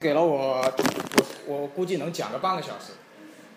[0.00, 2.92] 给了我，我我估计能讲个半个小时，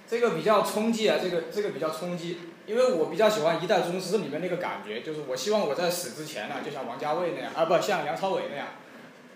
[0.05, 8.67] 这个比较冲击啊，这个这个比较冲击，因为我比较喜欢《一代宗师》里面那个感觉，就是我希望我在死之前呢，就像王家卫那样，啊不像梁朝伟那样，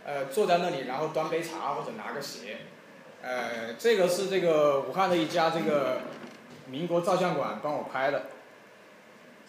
[0.05, 2.57] 呃坐在那里，然后端杯茶或者拿个鞋，
[3.21, 6.01] 呃这个是这个武汉的一家这个
[6.65, 8.23] 民国照相馆帮我拍的，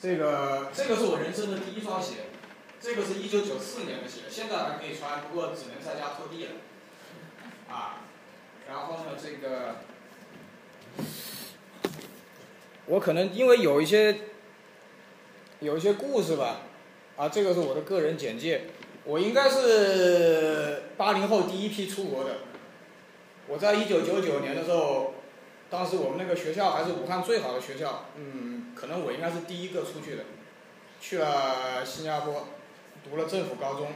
[0.01, 2.27] 这个这个是我人生的第一双鞋，
[2.81, 6.51] 这个是一九九四年的鞋，现在还可以穿，不过只能在家拖地了。
[7.71, 8.01] 啊，
[8.69, 9.77] 然后呢，这个
[12.87, 14.21] 我可能因为有一些
[15.61, 16.63] 有一些故事吧，
[17.17, 18.63] 啊，这个是我的个人简介，
[19.05, 22.37] 我应该是八零后第一批出国的，
[23.47, 25.15] 我在一九九九年的时候，
[25.69, 30.25] 当时我们那个学校还是武汉最好的学校，嗯，可能我应该是第一个出去的，
[31.01, 32.49] 去了新加坡，
[33.05, 33.93] 读了政府高中，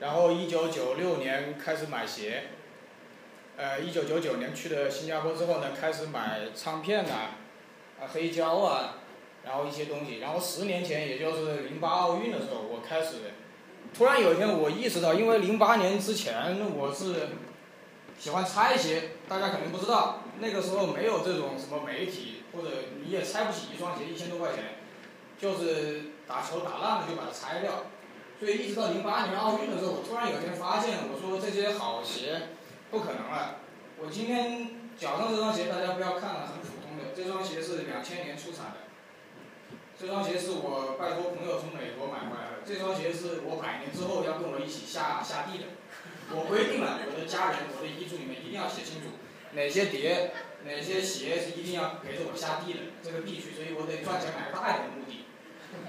[0.00, 2.44] 然后一九九六年开始买鞋。
[3.58, 7.10] 呃，一九九九年去的新加坡之后呢，开始买唱片呐，
[8.00, 8.98] 啊黑胶啊，
[9.44, 10.20] 然后一些东西。
[10.20, 13.16] 然后十年前，也就是零八奥运的时候，我开始，
[13.92, 17.30] 突然有一天我意识到，因为零八年之前我是
[18.16, 22.68] 喜欢拆鞋，大家可能不知道，那个时候没有这种什么媒体，或者
[23.04, 24.76] 你也拆不起一双鞋一千多块钱，
[25.36, 27.86] 就是打球打烂了就把它拆掉。
[28.38, 32.40] 所以一直到零八年奥运的时候，我突然有一天发现，我说这些好鞋。
[32.90, 33.60] 不可能了！
[34.00, 37.12] 我今天脚上这双鞋，大家不要看了，很普通的。
[37.14, 38.88] 这双鞋是两千年出产的，
[39.98, 42.64] 这双鞋是我拜托朋友从美国买回来的。
[42.64, 45.64] 这双鞋是我百年之后要跟我一起下下地的。
[46.32, 49.20] 我规定了，我的家人，我的遗嘱里面一定要写清楚，
[49.52, 50.32] 哪些碟、
[50.64, 53.52] 哪些鞋是一定要陪着我下地的，这个必须。
[53.52, 55.28] 所以我得赚钱买大一点的目的。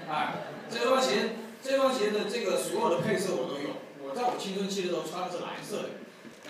[0.04, 0.36] 啊，
[0.68, 3.80] 这双鞋，这双鞋的这个所有的配色我都有。
[4.02, 5.88] 我在我青春期的时候穿的是蓝色的。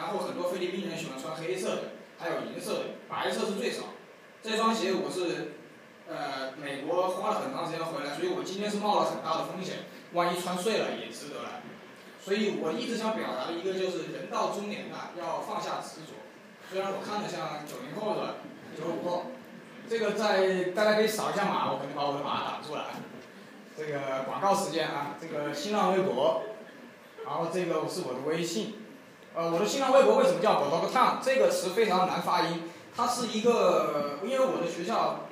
[0.01, 1.83] 然后很多菲律宾人喜欢穿黑色的，
[2.19, 3.85] 还有银色的，白色是最少。
[4.43, 5.53] 这双鞋我是，
[6.09, 9.85] 呃，美国花了很长时间回来，所以我今天是冒了很大的风险，
[10.15, 11.61] 万一穿碎了也值得了。
[12.25, 16.17] 所以我一直想表达的一个就是人到中年啊，要放下执着。
[16.71, 18.37] 虽然我看着像九零后的
[18.75, 19.27] 九五后，
[19.87, 22.87] 这个在大家可以扫一下码，我可能把我的码挡住了。
[23.77, 26.43] 这个广告时间啊，这个新浪微博，
[27.27, 28.77] 然后这个是我的微信。
[29.33, 32.65] 呃，我的新浪微博为什么叫 “blogtown” 这个词非常难发音？
[32.97, 35.29] 它是一个，因为我的学校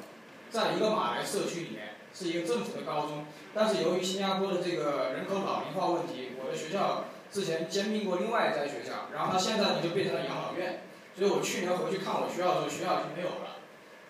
[0.50, 10.84] 在一个马来社区里面，是一个政府的高中，但是由于新加坡的这个人口老龄化问题，我的学校之前兼并过另外一家学校，然后它现在呢就变成了养老院，
[11.18, 13.58] 所以我去年回去看我学校的时候，学校已经没有了，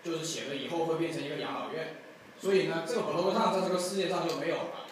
[0.04, 1.96] 就是写着以后会变成一个养老院，
[2.38, 4.84] 所以呢，这个 “blogtown” 在这个世界上就没有了，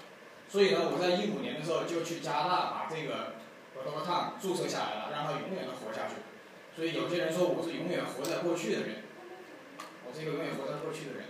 [0.49, 3.36] 所以呢，我在一五年的时候就去加拿大把这个。
[3.87, 6.21] 罗烫注册下来了，让他永远的活下去。
[6.77, 9.05] 所以有些人说我是永远活在过去的人，
[10.07, 11.25] 我是一个永远活在过去的人。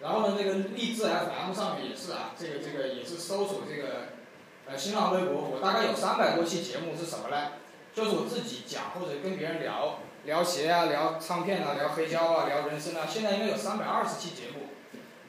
[0.00, 4.18] 然后呢，那个励志 FM 上面也是啊，这个这个也是搜索这个
[4.66, 7.52] 呃新浪微博，我大概有三百多期节目是什么呢？
[7.94, 13.06] 就是我自己讲或者跟别人聊聊鞋啊，聊唱片啊，聊黑胶啊，聊人生啊。
[13.08, 14.66] 现在应该有三百二十期节目，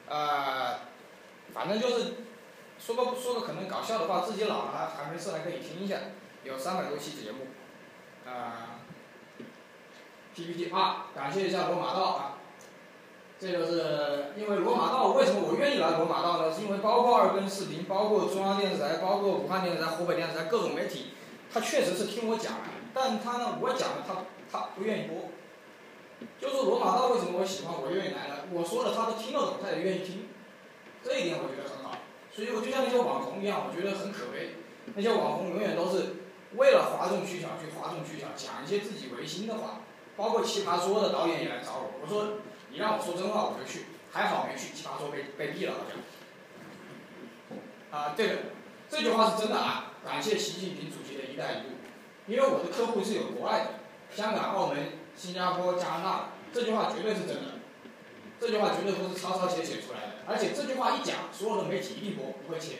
[0.08, 0.80] 呃，
[1.52, 2.14] 反正就是
[2.80, 5.98] 说个说个可能搞笑的话，自己老了还没事还可以听一下。
[6.44, 7.46] 有三百多期节目，
[8.30, 8.80] 啊
[10.34, 12.38] ，PPT 啊，感谢一下罗马道啊，
[13.40, 16.52] 这个是因为罗马道为什么我愿意来罗马道呢？
[16.54, 21.12] 是因为包括二根视频，包括中央电视台，包括武汉电视台、湖北电视台各种媒体，
[21.50, 22.52] 他确实是听我讲，
[22.92, 24.16] 但他呢，我讲了他
[24.52, 25.30] 他不愿意播，
[26.38, 28.44] 就是罗马道为什么我喜欢，我愿意来呢？
[28.52, 30.28] 我说的他都听得懂，他也愿意听，
[31.02, 31.96] 这一点我觉得很好，
[32.30, 34.56] 所以我就像那些网红一样，我觉得很可悲，
[34.94, 36.16] 那些网红永远都是。
[36.56, 39.80] 为了哗众取巧去哗众取巧，讲一些自己违心的话，
[40.16, 42.38] 包括《奇葩说》的导演也来找我，我说
[42.70, 45.98] 你让我说真话我就去，还好没去，《奇葩说》被被毙了好像。
[47.90, 48.38] 啊，对了，
[48.88, 49.92] 这句话是真的啊！
[50.04, 51.74] 感谢习近平主席的一带一路，
[52.26, 53.66] 因为我的客户是有国外的，
[54.14, 57.58] 香港、澳门、新加坡、加拿大，这句话绝对是真的，
[58.40, 62.78] 这句话绝对不是抄抄写写出来的，而且这句话一讲，所有的媒体一定播，不会切。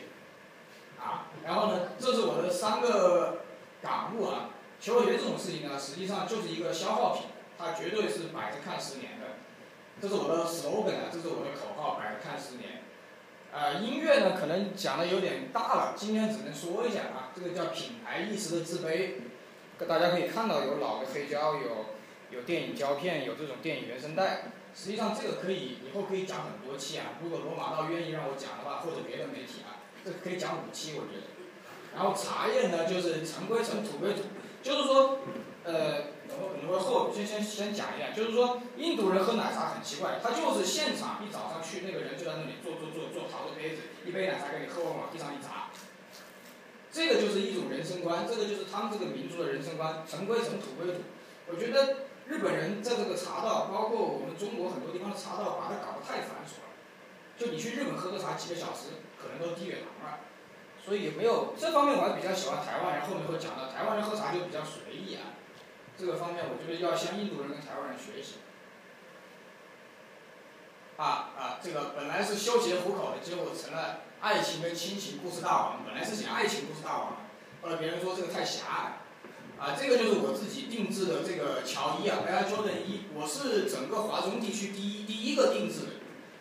[0.99, 3.44] 啊，然后呢，这是我的三个。
[3.85, 4.49] 感悟啊，
[4.81, 7.27] 球鞋这种事情呢，实际上就是一个消耗品，
[7.59, 9.37] 它绝对是摆着看十年的。
[10.01, 12.81] 这是我的 slogan 啊，这是我的口号，摆着看十年。
[13.53, 19.11] 呃，音乐呢，可能讲的有点大了，今天只能说一下啊，这个叫品牌意识的自卑。
[19.87, 21.85] 大家可以看到有老的黑胶，有
[22.31, 24.51] 有电影胶片，有这种电影原声带。
[24.73, 31.34] 实际上这个可以以后可以讲很多期啊，如果罗马道愿意让我讲的话，或者别的媒体啊，这可以讲五期，我觉得。
[31.95, 34.23] 然后茶叶呢，就是尘归尘，土归土，
[34.61, 35.19] 就是说，
[35.63, 45.71] 呃，我们后先先先讲一下，就是说印度人喝奶茶很奇怪，他就是现场一早上去那个人就在那里做做做做好多杯子，一杯奶茶给你喝完往地上一砸。
[46.91, 50.99] 这个就是一种人生观，这个就是他们这个民族的人生观，尘归尘，土归土。
[51.47, 56.75] 我觉得日本人在这个茶道，包括我们中国很多地方的茶道，把它搞得太繁琐了。
[57.37, 60.19] 就你去日本喝个茶，几个小时可能都低血糖了。
[60.85, 63.09] 所以没有这方面，我还比较喜欢台湾人。
[63.09, 65.33] 后面会讲到，台湾人喝茶就比较随意啊。
[65.97, 68.35] 这个方面，我觉得要向印度人跟台湾人学习。
[70.97, 74.01] 啊啊，这个本来是修鞋糊口的，结果成了。
[74.21, 77.17] 爱情跟亲情故事大王，本来是写爱情故事大王，
[77.61, 78.63] 后来别人说这个太狭
[79.59, 85.91] 隘，啊，这个就是我自己定制的这个乔伊啊，Air Jordan 一，我是整个华中地区第一第一个定制的，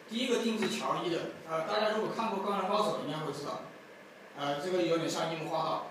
[0.09, 3.61] 第一个定制乔伊的，啊，大家如果看过《灌篮高手》应该会知道，
[4.39, 5.87] 啊，这个有点像樱木花道，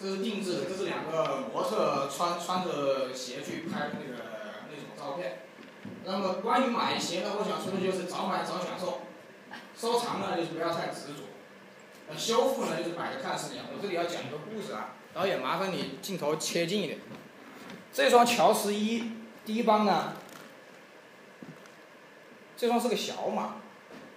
[0.00, 4.24] 这是定制的，这是两个模特穿穿着鞋去拍的那个
[4.70, 5.42] 那种照片，
[6.04, 9.00] 那么关于买鞋呢，我想说的就是早买早享受。
[9.76, 11.22] 收藏呢，就是不要太执着；
[12.08, 13.66] 那修复呢，就是摆着看是样。
[13.72, 16.98] 我这里要讲一个故事啊，导演麻烦你镜头切近一点。
[17.92, 19.12] 这双乔十一
[19.44, 20.14] 低帮呢，
[22.56, 23.56] 这双是个小码。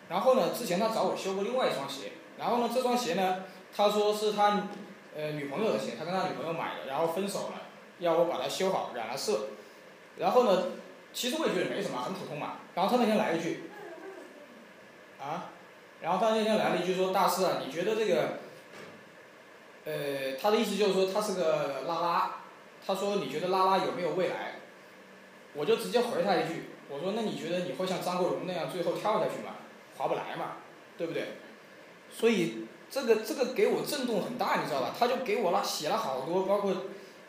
[0.09, 2.13] 然后呢，之前他找我修过另外一双鞋。
[2.41, 4.67] 然后呢，这双鞋呢，他说是他
[5.15, 7.61] 呃女朋友的鞋，他跟他女朋友买的，然后分手了，
[7.99, 9.49] 要我把它修好，染了色。
[10.17, 10.63] 然后呢，
[11.13, 12.53] 其实我也觉得没什么，很普通嘛。
[12.73, 13.69] 然后他那天来一句。
[15.21, 15.51] 啊，
[16.01, 18.39] 然后他那天来了一句说：“大师啊，你觉得这个，
[19.85, 22.35] 呃，他的意思就是说他是个拉拉，
[22.83, 24.55] 他说你觉得拉拉有没有未来？”
[25.53, 29.57] 我就直接回他一句，我说：“那你觉得你会像张国荣那样最后跳下去吗？
[29.95, 30.53] 划不来嘛，
[30.97, 31.38] 对不对？”
[32.12, 34.94] 所以这个这个给我震动很大，你知道吧？
[34.98, 36.74] 他就给我了写了好多，包括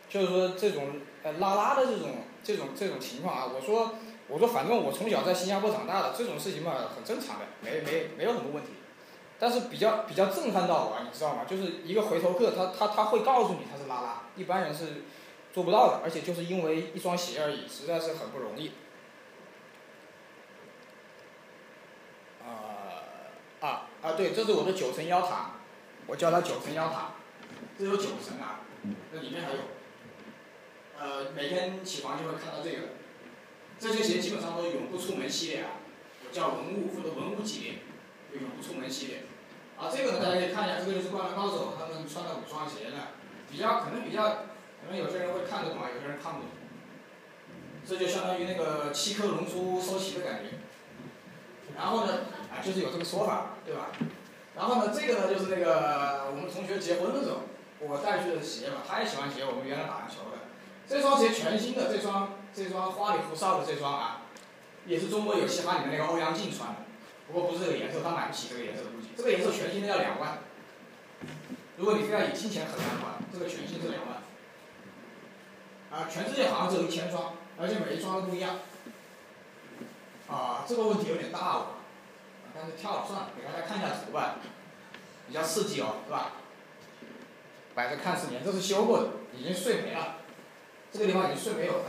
[0.09, 3.95] 就是说这种呃拉拉的这种这种这种情况啊，我说。
[4.29, 8.71] 我说，反正我从小在新加坡长大的，这种事情嘛，很正常的，没没没有什么问题。
[9.39, 11.45] 但是比较比较震撼到我，你知道吗？
[11.47, 15.03] 就是一个回头客，他他他会告诉你他是拉拉，一般人是
[15.53, 18.71] 做不到的，而且就是因为一双鞋而已，实在是很不容易。
[23.61, 24.13] 啊啊啊！
[24.17, 25.53] 对，这是我的九层妖塔，
[26.07, 27.13] 我叫它九层妖塔，
[27.79, 28.61] 这有九层啊，
[29.13, 29.59] 那里面还有，
[30.99, 33.01] 呃，每天起床就会看到这个。
[33.79, 35.71] 这些鞋基本上都是永不出门系列啊，
[36.25, 37.79] 我叫文物或者文物系列，
[38.41, 39.23] 永不出门系列。
[39.77, 43.09] 啊，这个呢大家可以看一下，这个就是灌篮高手他们穿的五双鞋呢，
[43.51, 44.47] 比较可能比较，
[44.83, 46.49] 可能有些人会看得懂啊，有些人看不懂。
[47.85, 50.59] 这就相当于那个七颗龙珠收齐的感觉。
[51.75, 52.13] 然后呢，
[52.53, 53.89] 啊，就是有这个说法，对吧？
[54.55, 57.49] 然后呢，这个呢就是那个我们同学结婚的时候，
[57.81, 60.45] 我带去的鞋嘛，他也喜欢鞋，我们原来打篮球的。
[60.87, 64.23] 这双鞋全新的，这双这双花里胡哨的这双啊，
[64.85, 66.77] 也是中国有嘻哈里面那个欧阳靖穿的，
[67.27, 69.09] 不过不是这个颜色，他买不起这个颜色估计。
[69.17, 70.39] 这个颜色全新的要两万，
[71.79, 74.21] 如果你非要以金钱衡量的话，这个全新是两万。
[75.91, 78.59] 啊，全世界好像只有一千双，而且每一双都不一样。
[80.29, 81.67] 啊，这个问题有点大了，
[82.63, 84.37] 但是跳了算了，给大家看一下图吧，
[85.27, 86.31] 比较刺激哦，是吧？
[87.75, 90.19] 摆着看四年，这是修过的，已经碎没了。
[90.93, 91.85] 这个地方已经碎没有了。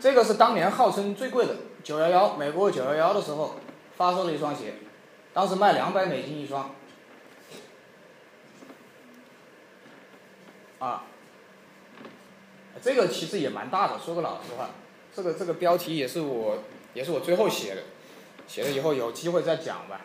[0.00, 3.56] 这个是当年号称最贵的九幺幺，美国九幺幺的时候
[3.98, 4.76] 发售的一双鞋，
[5.34, 6.74] 当时卖两百美金一双。
[10.78, 11.04] 啊，
[12.80, 14.70] 这个其实也蛮大的，说个老实话，
[15.14, 16.62] 这个这个标题也是我
[16.94, 17.82] 也是我最后写的，
[18.46, 20.02] 写了以后有机会再讲吧，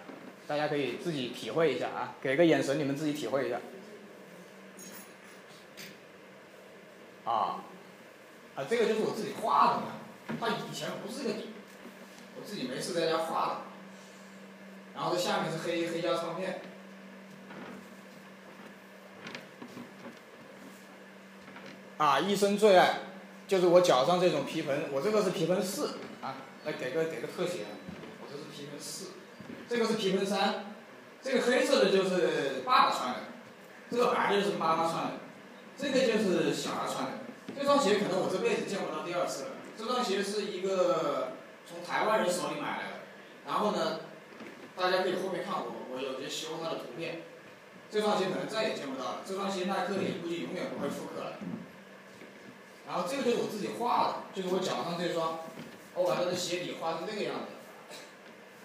[0.47, 3.59] 大家可以自己体会一下啊，给个眼神，你们自己体会一下。
[7.25, 7.59] 啊，
[8.55, 9.97] 啊，这个就是我自己画的嘛，
[10.39, 11.49] 它以前不是这个底，
[12.37, 13.55] 我自己没事在家画的，
[14.95, 16.61] 然后这下面是黑黑胶唱片，
[21.97, 22.99] 啊，一生最爱，
[23.45, 27.65] 就是我脚上这种皮盆，我这个是皮盆四，啊，来给个给个特写，
[28.79, 29.11] 四，
[29.69, 30.75] 这个是皮盆三，
[31.21, 33.19] 这个黑色的就是爸爸穿的，
[33.89, 35.11] 这个白的就是妈妈穿的。
[35.77, 37.11] 这个就是小孩穿的，
[37.55, 39.49] 这双鞋可能我这辈子见不到第二次了。
[39.77, 41.33] 这双鞋是一个
[41.67, 42.99] 从台湾人手里买来的，
[43.45, 43.99] 然后呢，
[44.75, 47.21] 大家可以后面看我，我有些修它的图片。
[47.91, 51.37] 这双鞋可能再也见不到了，这双鞋耐克也估计永远不会复刻了。
[52.87, 55.39] 然后这个就是我自己画的，就是我脚上这双，
[55.93, 57.56] 我把它的鞋底画成这个样子。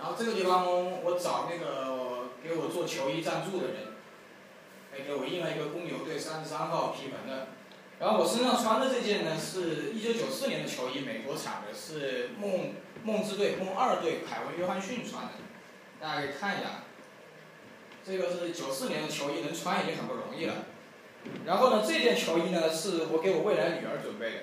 [0.02, 3.76] 然后这个地方我找那个给我做球衣赞助的人。
[5.06, 7.47] 给我印了一个公牛队三十三号皮纹的，
[7.99, 15.30] 然后我身上穿的这件呢，是一九九四年的球衣，美国产的，是梦梦之队梦二队凯文约翰逊穿的，
[15.99, 16.85] 大家可以看一下。
[18.04, 20.66] 这个是九四年的球衣，能穿已经很不容易了。
[21.47, 24.42] 然后呢，这件球衣呢是我给我未来女儿准备的，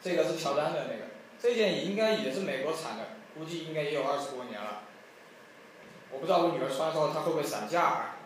[0.00, 3.04] 这个是乔丹的那个，这件也应该也是美国产的，
[3.36, 4.82] 估计应该也有二十多年了。
[6.10, 8.16] 我不知道我女儿穿的时候她会不会散架啊，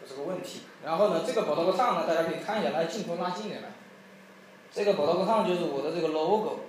[0.00, 0.62] 这是个问题。
[0.84, 3.70] 然后呢，这个宝刀烫呢，大家可以看一下，来镜头拉近点来。
[4.70, 6.60] 这个宝刀烫就是我的这个 logo，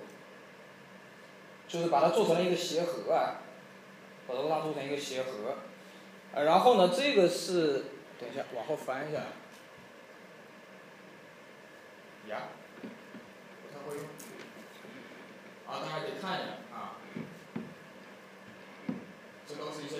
[1.68, 3.40] 就是把它做成了一个鞋盒啊，
[4.26, 5.56] 宝刀烫做成一个鞋盒。
[6.32, 7.84] 呃，然后呢，这个是，
[8.18, 9.18] 等一下，往后翻一下。
[12.28, 12.42] 呀，
[12.82, 14.04] 不太会用。
[15.66, 16.96] 啊，大家可以看一下啊，
[19.46, 19.96] 这都是一些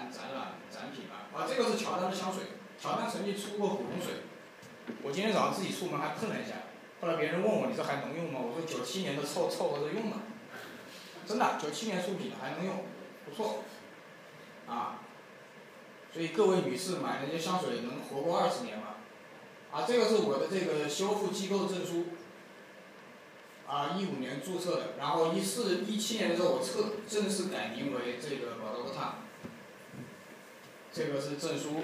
[0.00, 1.28] 展展览展品啊。
[1.36, 2.44] 啊，这个是乔丹的香水，
[2.80, 4.24] 乔丹曾经出过古龙水，
[5.02, 6.56] 我今天早上自己出门还喷了一下，
[7.00, 8.40] 后来别人问我你这还能用吗？
[8.42, 10.18] 我说九七年的凑凑合着用吧，
[11.26, 12.84] 真的，九七年出品的还能用，
[13.24, 13.62] 不错，
[14.66, 15.00] 啊，
[16.12, 18.96] 所以各位女士买那些香水能活过二十年吗？
[19.70, 22.06] 啊，这个是我的这个修复机构证书，
[23.68, 29.18] 啊，一五年注册的，然后一四一七年的时候我测正式改名为这个宝刀克烫，
[30.92, 31.82] 这个是证书，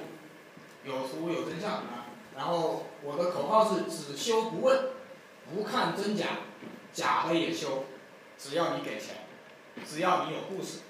[0.84, 4.90] 有图有真相啊，然后我的口号是只修不问，
[5.54, 6.26] 不看真假，
[6.92, 7.84] 假的也修，
[8.38, 9.16] 只要你给钱，
[9.86, 10.80] 只要你有故事。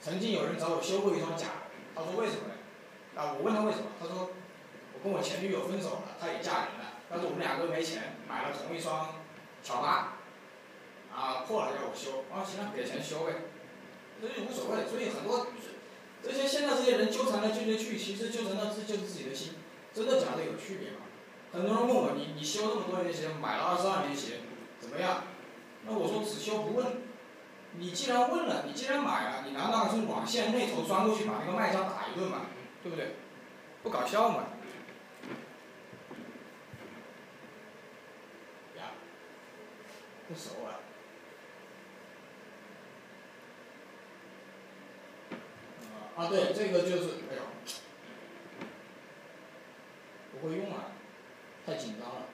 [0.00, 1.52] 曾经有人找我修过一双假的，
[1.94, 2.54] 他说为什么呢？
[3.14, 4.30] 啊，我问他为什么，他说我。
[5.02, 9.16] 跟我前女友分手了，她也嫁人了，但是我们两个没钱，买了同一双
[9.64, 10.14] 乔八，
[11.12, 13.34] 啊破了要我修，啊行了给钱修呗，
[14.20, 14.86] 这就无所谓。
[14.86, 15.48] 所以很多
[16.22, 19.54] 这些现在这些人纠缠来纠结去，其实纠缠到自就是自己的心，
[19.92, 20.98] 真的假的有区别吗？
[21.52, 24.40] 很多人问我你你修那么多年鞋，买了二十二年鞋，
[24.80, 25.24] 怎么样？
[25.84, 27.02] 那我说只修不问，
[27.76, 32.46] 你既然问了，你既然买了，你难道还从网线那头钻过去把那个卖家打一顿吗？
[32.82, 33.16] 对不对？
[33.82, 34.44] 不搞笑吗？
[38.76, 38.92] 呀
[40.28, 40.78] 不熟啊。
[46.22, 47.42] 啊，对，这个就是，哎呦，
[50.40, 50.94] 不会用啊，
[51.66, 52.26] 太紧张了。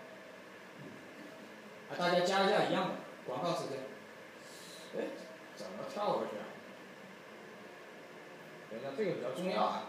[1.89, 2.95] 啊，大家加一下一样的
[3.27, 3.79] 广告时间。
[4.95, 5.09] 哎，
[5.57, 6.45] 怎么跳过去啊？
[8.71, 9.85] 等一下，这个比较重要啊。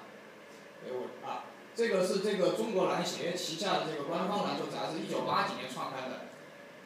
[0.82, 1.44] 给我啊，
[1.76, 6.16] 这个是这个中国篮协旗下的这个官方篮球杂志，一九八几年创刊的。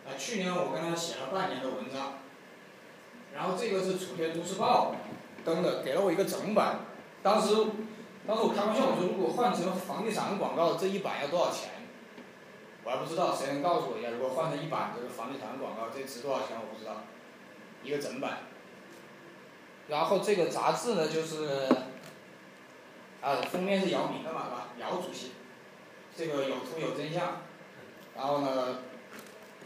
[0.09, 2.13] 啊，去年我跟他写了半年的文章，
[3.35, 4.95] 然后这个是楚天都市报
[5.45, 6.79] 登的，给了我一个整版。
[7.23, 7.55] 当时，
[8.27, 11.69] 当时我开玩笑我说，如果换成房地产广告，这一版要多少钱？
[12.83, 14.09] 我还不知道，谁能告诉我一下？
[14.09, 16.57] 如果换成一版这个房地产广告，这值多少钱？
[16.59, 16.97] 我不知道。
[17.81, 18.39] 一个整版。
[19.87, 21.67] 然后这个杂志呢，就是，
[23.21, 24.67] 啊，封面是姚明的嘛，是吧？
[24.79, 25.31] 姚主席，
[26.15, 27.41] 这个有图有真相。
[28.15, 28.79] 然后呢？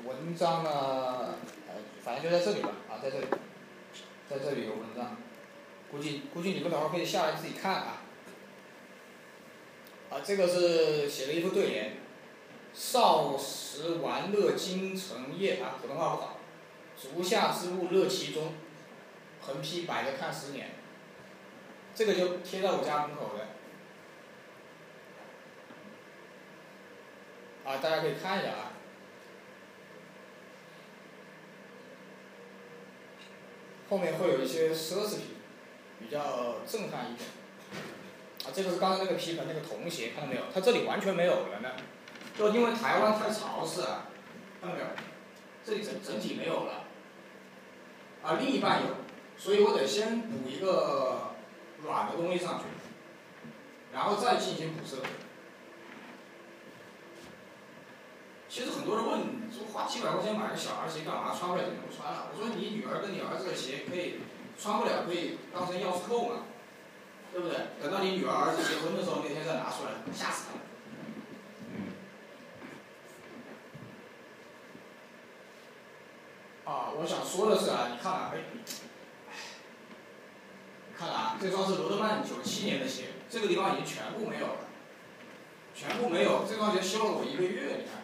[0.05, 0.69] 文章呢，
[1.67, 1.73] 呃，
[2.03, 3.25] 反正就在这里吧，啊，在这里，
[4.29, 5.17] 在这里有文章，
[5.91, 8.01] 估计估计你们等会可以下来自己看啊。
[10.10, 11.98] 啊，这个是写了一副对联：
[12.74, 16.39] 少时玩乐精成业啊，普通话不好。
[16.98, 18.53] 足下之物乐其中，
[19.41, 20.72] 横批摆着看十年。
[21.94, 23.48] 这个就贴在我家门口的。
[27.70, 28.72] 啊，大家可以看一下啊。
[33.89, 35.37] 后面会有一些奢侈品，
[35.99, 37.29] 比较震撼一点。
[38.45, 40.43] 啊，这个是刚才那个皮盆那个童鞋，看到没有？
[40.53, 41.69] 它这里完全没有了呢，
[42.37, 44.07] 就因为台湾太潮湿啊，
[44.61, 44.87] 看到没有？
[45.65, 46.85] 这里整整体没有了。
[48.23, 48.95] 啊，另一半有，
[49.37, 51.35] 所以我得先补一个
[51.83, 52.65] 软的东西上去，
[53.93, 54.97] 然后再进行补色。
[58.49, 59.19] 其实很多人问，
[59.51, 61.35] 说花几百块钱买个小孩鞋干嘛？
[61.37, 62.27] 穿不了就不穿了。
[62.33, 64.19] 我说你女儿跟你儿子的鞋可以
[64.59, 66.45] 穿不了，可以当成钥匙扣嘛，
[67.31, 67.57] 对不对？
[67.81, 70.45] 等到你女儿儿子结婚的时候，那天再拿出来，吓死
[76.65, 76.71] 他。
[76.71, 78.39] 啊，我想说的是啊，你看啊，哎，
[80.97, 84.67] 看啊，这双是罗德曼九七年的鞋，这个地方已经全部没有了，
[85.73, 86.43] 全部没有。
[86.49, 88.01] 这双鞋修了我一个月，你看。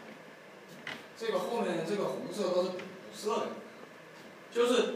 [1.16, 2.78] 这个后面的这个红色都是补
[3.14, 3.48] 色的，
[4.52, 4.96] 就是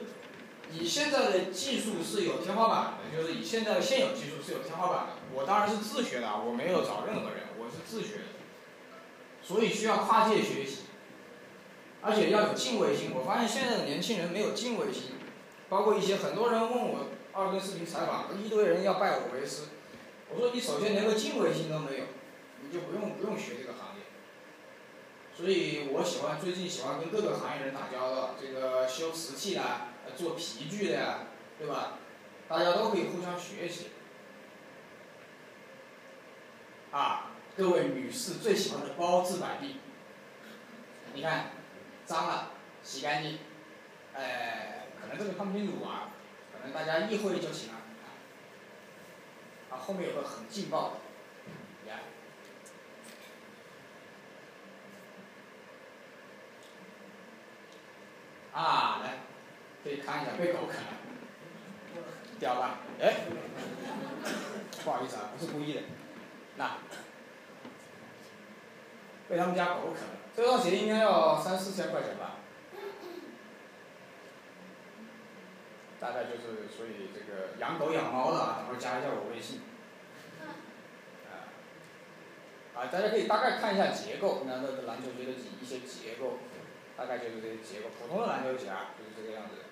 [0.73, 5.13] 以现在的技术是有天花板的，就是以现在的现有技术是有天花板的。
[5.33, 8.23] 我当然是自学的，我没有找任何人，我是自学的。
[9.43, 10.79] 所以需要跨界学习，
[12.01, 13.11] 而且要有敬畏心。
[13.15, 15.11] 我发现现在的年轻人没有敬畏心，
[15.69, 19.63] 包括一些很多人问我二哥视频采访，一堆人要拜我为师，
[20.29, 22.03] 我说你首先连个敬畏心都没有，
[22.61, 24.03] 你就不用不用学这个行业。
[25.33, 29.61] 所以我喜欢最近喜欢跟各个行业人打交道，这个修瓷器的，
[30.17, 31.19] 做皮具的呀，
[31.59, 31.99] 对吧？
[32.49, 33.91] 大家都可以互相学习。
[36.91, 39.77] 啊，各位女士最喜欢的包治百病，
[41.13, 41.51] 你看，
[42.05, 43.39] 脏了洗干净，
[44.15, 46.09] 哎，可能这个看不清楚啊，
[46.51, 47.75] 可能大家意会就行了。
[49.69, 50.95] 啊，后面有个很劲爆的，
[51.83, 51.99] 你看，
[58.53, 59.19] 啊，来，
[59.83, 60.87] 可以看一下被狗啃了，
[62.39, 62.79] 屌吧？
[63.01, 63.13] 哎，
[64.85, 65.81] 不好意思啊，不是故意的。
[66.55, 66.77] 那
[69.27, 72.35] 被他们家狗啃了，这双鞋应该要三四千块钱吧？
[75.99, 79.59] 大概就是，所以这个养狗养猫的，等会加一下我微信。
[81.27, 81.51] 啊，
[82.79, 86.37] 啊，大家可以大概看一下结构，那那篮球鞋的一些结构，
[86.95, 87.89] 大概就是这些结构。
[87.99, 89.66] 普通的篮球鞋啊，就是这个样子。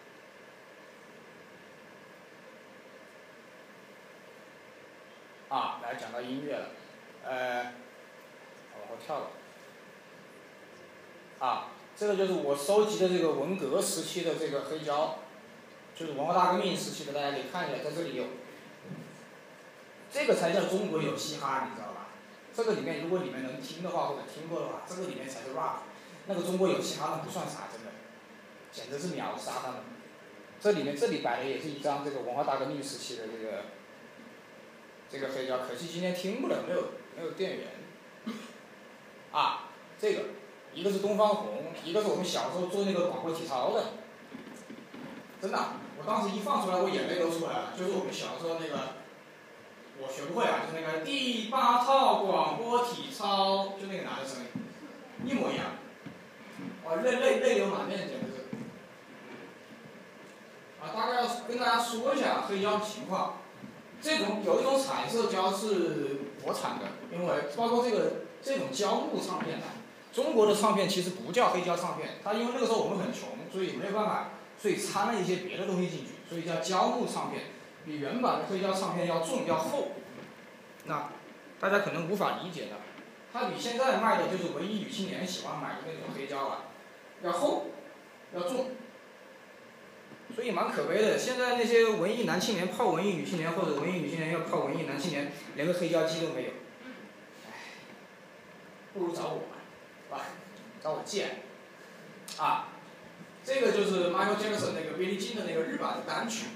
[5.95, 6.69] 讲到音乐了，
[7.23, 7.73] 呃，
[8.73, 9.27] 往后跳了。
[11.39, 15.19] 啊，这个就是我收集的这个文革时期的这个黑胶，
[15.95, 18.25] 就是文化大革命时期的，大家可以看一下，在这里有。
[20.11, 22.07] 这个才叫中国有嘻哈，你知道吧？
[22.55, 25.79] 这个里面如果你们能听的话或者听过的话，这个里面才是 rap，
[26.27, 27.91] 那个中国有嘻哈那不算啥，真的，
[28.71, 29.77] 简直是秒杀他们。
[30.61, 33.63] 这里面这里摆的也是一张这个文化大革命时期的这个。
[35.09, 37.67] 这个黑胶可惜今天听不了，没有没有电源。
[39.31, 39.69] 啊，
[39.99, 40.21] 这个
[40.73, 43.83] 一个是东方红，一个是我们小时候做那个广播体操的。
[45.41, 45.59] 真的，
[45.99, 47.73] 我当时一放出来，我眼泪都出来了。
[47.77, 48.95] 就是我们小时候那个，
[50.01, 55.65] 我学不会啊，就那个第八套广播体操，就那个男的声音，一模一样。
[56.85, 58.35] 哇，泪泪泪流满面，简直是。
[60.81, 63.37] 啊，大概要跟大家说一下黑胶的情况。
[64.05, 69.65] 这种有一种彩色胶是国产的，因为包括这个这种胶木唱片的，
[70.13, 74.29] 中国的唱片其实不叫黑胶唱片，它因为那个时候我们很穷，所以没有办法，
[74.61, 77.45] 所以掺了一些别的东西进去，所以叫胶木唱片，
[77.83, 79.87] 比原版的黑胶唱片要重要厚。
[80.83, 81.09] 那
[81.59, 82.73] 大家可能无法理解的，
[83.33, 86.65] 它比现在卖的就是文艺女青年喜欢买的那种黑胶啊，
[87.23, 87.71] 要厚，
[88.35, 88.67] 要重。
[90.33, 96.49] 所以蛮可悲的，现在那些文艺男青年泡文艺女青年，或者文艺女青年要泡文艺男青年，连个黑胶机都没有。
[97.47, 97.53] 唉，
[98.93, 99.55] 不如找我吧，
[100.09, 100.25] 吧
[100.83, 101.27] 找我借。
[102.37, 102.69] 啊，
[103.45, 106.47] 这个就是 Michael Jackson 那个 Billie Jean 的那个日版的单曲，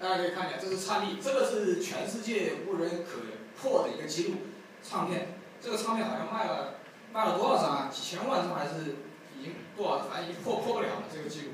[0.00, 3.20] 大家可以看一下，这是灿丽，这个是全世界无人可
[3.60, 4.34] 破的一个记录，
[4.82, 6.76] 唱片，这个唱片好像卖了
[7.12, 7.90] 卖了多少张啊？
[7.92, 8.96] 几千万张还是
[9.38, 10.06] 已经多少？
[10.08, 11.48] 反正已经破破不了了这个记录。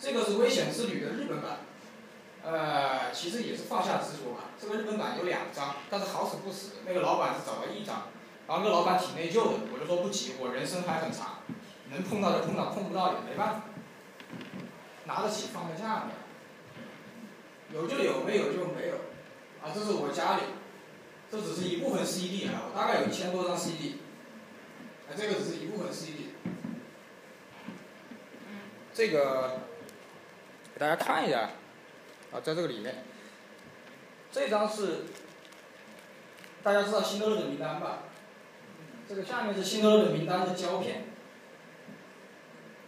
[0.00, 1.58] 这个是《危险之旅》的日本版，
[2.44, 4.50] 呃，其实也是放下执着吧。
[4.60, 8.04] 这个日本版有两张，但是好死不死，那个老板是找了一张，
[8.46, 11.40] 然后那个老板挺内疚的，我就说不急，我人生还很长，
[11.90, 13.62] 能碰到就碰到，碰不到也没办法，
[15.04, 16.10] 拿得起放得下的，
[17.74, 18.94] 有就有，没有就没有，
[19.60, 20.42] 啊，这是我家里，
[21.28, 23.98] 这只是一部分 CD 啊，我大概有一千多张 CD，
[25.10, 26.28] 啊，这个只是一部分 CD，
[28.94, 29.66] 这个。
[30.78, 31.50] 给大家看一下，
[32.30, 33.02] 啊，在这个里面，
[34.30, 35.06] 这张是
[36.62, 38.04] 大家知道辛德勒的名单吧？
[39.08, 41.06] 这个下面是辛德勒的名单的胶片，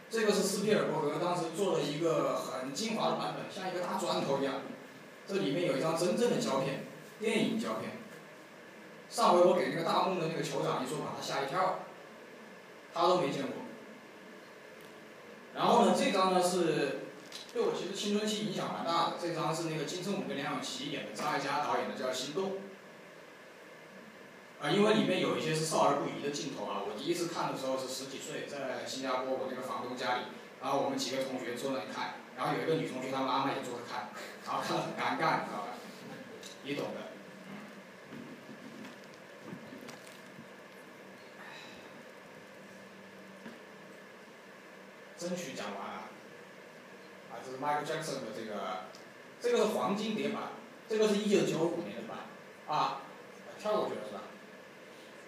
[0.08, 4.54] 这个是斯皮尔伯格当时做了一个很精华的版本，像一个大砖头一样。
[5.26, 6.84] 这里面有一张真正的胶片，
[7.18, 7.90] 电影胶片。
[9.08, 11.80] 上回我给那个大梦的那个酋长一说，把他吓一跳，
[12.94, 13.54] 他都没见过。
[15.56, 16.99] 然后呢，这张呢是。
[17.52, 19.16] 对我其实青春期影响蛮大的。
[19.20, 22.52] 这张是那个金城武跟梁咏琪演的，张艾嘉导演的，叫《心动》。
[24.62, 26.82] 啊，因为里面有一些是少儿不宜的镜头啊。
[26.86, 30.22] 我第一次看的时候是十几岁，在新加坡我那个房东家里，
[30.60, 34.10] 然后我们几个同学坐那里看，然后有一个女同学她妈妈也坐着看，
[34.46, 35.68] 然后看得很尴尬，你知道吧？
[36.62, 37.10] 你懂的。
[45.18, 46.09] 争取讲完啊。
[47.44, 48.84] 这是 Michael Jackson 的这个，
[49.40, 50.52] 这个是黄金碟版，
[50.88, 52.18] 这个是一九九五年的版，
[52.68, 53.02] 啊，
[53.58, 54.22] 跳过去了是吧？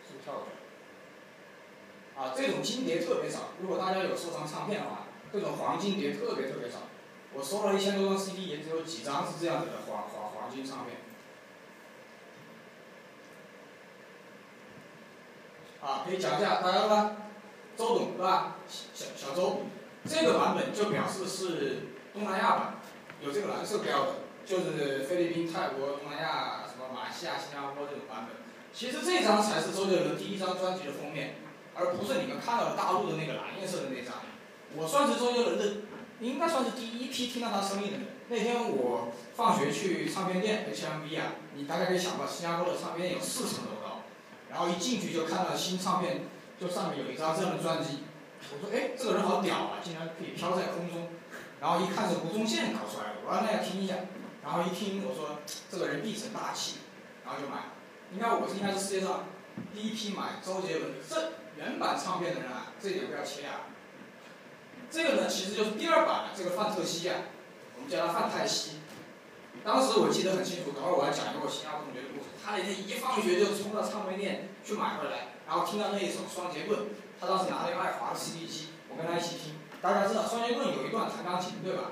[0.06, 2.22] 是不是跳过去了？
[2.22, 3.50] 啊，这种金碟特别少。
[3.60, 6.78] 如果大家有收藏唱片的话，这种黄金碟特别特别少。
[7.34, 10.98] 我收了一千多张 CD，也只有几张是这样子的黄黄黄金唱片。
[15.80, 17.16] 啊，可以讲一下，大家吧？
[17.76, 18.56] 周董对吧？
[18.68, 19.62] 小小周，
[20.04, 22.74] 这个版本就表示是东南亚版，
[23.20, 24.12] 有这个蓝色标的，
[24.44, 28.36] 就是菲律宾、泰国、东南亚什么马来西亚、新加坡这种版本。
[28.72, 31.36] 其实这张才是周杰伦第一张专辑的封面，
[31.74, 34.14] 而不是你们看到的大陆的那个蓝颜色的那张。
[34.76, 35.64] 我算是周杰伦的，
[36.20, 38.06] 应该算是第一批听到他声音的人。
[38.28, 44.00] 那天我放学去唱片店 HMV 啊，你大概可以想到新加坡的唱片店有四层楼高。
[44.50, 46.22] 然后一进去就看到新唱片，
[46.58, 48.04] 就上面有一张这样的专辑。
[48.50, 51.08] 我说，哎，这个人好屌啊，竟然可以飘在空中。
[51.62, 53.94] 然后一看是吴宗宪搞出来的，我说那要听一下。
[54.42, 55.38] 然后一听，我说
[55.70, 56.78] 这个人必成大器，
[57.24, 57.70] 然后就买。
[58.10, 59.30] 应该我是应该是世界上
[59.72, 63.70] 第一批买周杰伦这原版唱片的人啊，这点不要切啊。
[64.90, 67.30] 这个呢，其实就是第二版的这个范特西啊，
[67.76, 68.82] 我们叫他范泰西。
[69.62, 72.34] 当时我记得很清楚，等会我要讲一个我新加坡同学的故事。
[72.44, 76.80] 他那天一放学就冲到唱片店去买回来，然后听到那一首《双截棍》，
[77.20, 79.61] 他当时拿了一个爱华的 CD 机，我跟他一起听。
[79.82, 81.90] 大家知道《双截棍》有一段弹钢琴，对吧？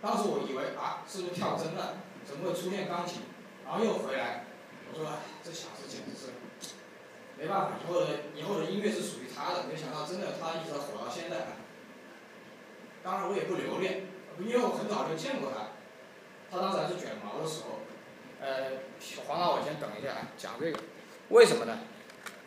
[0.00, 1.98] 当时我以为啊，是不是跳针了？
[2.24, 3.22] 怎么会出现钢琴？
[3.66, 4.44] 然后又回来，
[4.92, 5.10] 我说
[5.42, 6.38] 这小子简直是
[7.36, 9.64] 没办法，以后的以后的音乐是属于他的。
[9.66, 11.58] 没想到真的他一直火到现在。
[13.02, 14.06] 当然我也不留恋，
[14.38, 15.74] 因为我很早就见过他，
[16.48, 17.80] 他当时还是卷毛的时候。
[18.38, 18.86] 呃，
[19.26, 20.78] 黄老，我先等一下，讲这个，
[21.30, 21.78] 为什么呢？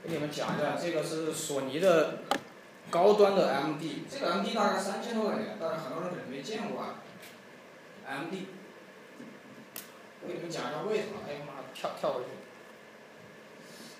[0.03, 2.19] 跟你们讲一下，这个是索尼的
[2.89, 6.95] 高端的 MD，这个 MD 大概三千多块钱，但是很多人可能没见过啊。
[8.07, 8.45] MD，
[10.21, 12.29] 我给你们讲一下为什么，哎呀妈，跳跳回去。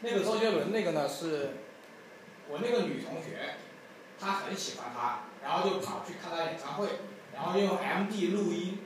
[0.02, 1.52] 那个周杰伦那个呢是，
[2.48, 3.56] 我那个女同学，
[4.20, 6.88] 她很喜欢他，然后就跑去看他演唱会，
[7.34, 8.80] 然后用 MD 录音，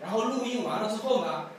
[0.00, 1.50] 然后录音完了之后呢。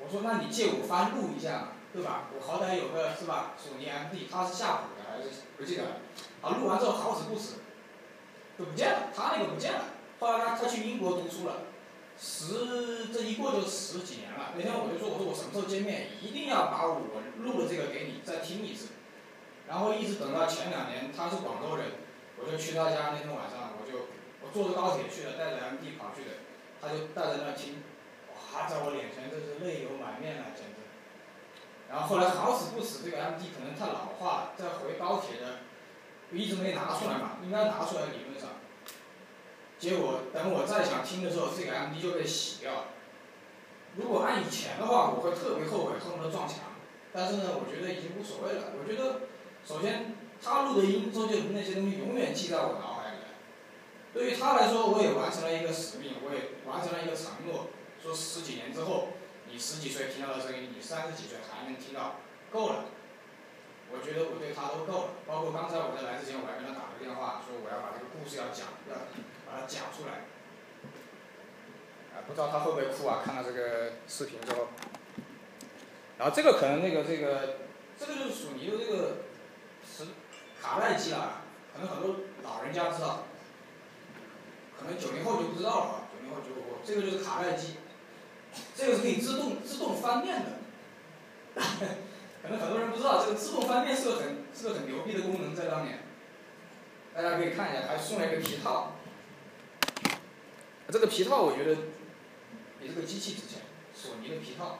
[0.00, 2.30] 我说那你借我翻录一下，对吧？
[2.32, 3.54] 我好歹有个是吧？
[3.58, 5.90] 索尼 MD，他是夏普的还是不记得了。
[6.42, 7.56] 啊，录完之后好死不死，
[8.58, 9.84] 就不见了，他那个不见了。
[10.20, 11.62] 后来他他去英国读书了，
[12.18, 14.52] 十这一过就十几年了。
[14.56, 17.02] 那天我就说我说我什么时候见面，一定要把我
[17.38, 18.88] 录的这个给你再听一次。
[19.68, 21.86] 然后一直等到前两年，他是广州人，
[22.38, 24.08] 我就去他家那天晚上，我就
[24.40, 26.42] 我坐着高铁去的，带着 MD 跑去的，
[26.80, 27.82] 他就带在那听。
[28.32, 30.88] 哇在我脸前，真是泪流满面了，简直。
[31.90, 35.67] 然后后来好死不死，这个 MD 可能太老化了，再回高铁的，
[36.32, 38.50] 一直没拿出来嘛，应该拿出来理论上。
[39.78, 42.84] 结果等我再想听的时候，这个 MD 就被洗掉了。
[43.96, 46.58] 如果按以前的话，我会特别后悔，恨不得撞墙。
[47.12, 48.74] 但是呢，我觉得已经无所谓了。
[48.76, 49.22] 我觉得，
[49.64, 53.16] 首先他录的音，周杰伦那些东西永远记在我脑海里。
[54.12, 57.68] 对于他来说，我也完成了一个使命，我也完成了一个承诺。
[58.02, 59.08] 说十几年之后，
[59.50, 62.16] 你十几岁听到的声音，你三十几岁还能听到，
[62.52, 62.84] 够了。
[63.92, 65.10] 我觉得我对他都够了。
[65.26, 68.94] 包括刚才我在来之前，我还跟他打个电话，说我要把这个故事要讲，要
[69.46, 70.28] 把它讲出来。
[72.12, 73.22] 啊，不知道他会不会哭啊？
[73.24, 74.68] 看到这个视频之后。
[76.18, 77.64] 然后这个可能那个这个，
[77.98, 79.24] 这个就是索尼的这个
[79.86, 80.04] 是
[80.60, 83.24] 卡带机了，可能很多老人家知道，
[84.76, 86.08] 可能九零后就不知道了。
[86.12, 87.76] 九零后、九五后，这个就是卡带机。
[88.74, 91.62] 这个是可以自动自动翻面的，
[92.48, 95.98] 可能很多人不知道，这个自动翻面是个很是个很牛逼的功能，在当年。
[97.14, 98.92] 大家可以看一下，还送了一个皮套。
[100.90, 101.74] 这个皮套我觉得
[102.80, 103.60] 比这个机器值钱，
[103.94, 104.78] 索尼的皮套。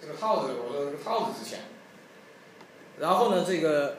[0.00, 1.60] 这个套子，我说这个套子值钱。
[2.98, 3.98] 然后呢，这个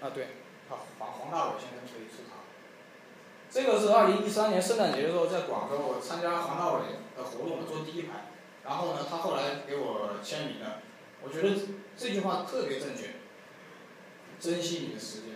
[0.00, 0.28] 啊对，
[0.68, 2.42] 好黄黄大伟先生可以出场。
[3.48, 6.80] 这个是二零一三年圣诞节的时候，在广州我参加黄大伟
[7.16, 8.26] 的活动，我坐第一排。
[8.64, 10.80] 然后呢，他后来给我签名的，
[11.24, 11.56] 我觉得
[11.96, 13.14] 这句话特别正确。
[14.38, 15.30] 珍惜你的时间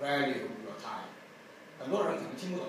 [0.00, 1.08] ，value your time。
[1.80, 2.68] 很多人可能听不懂。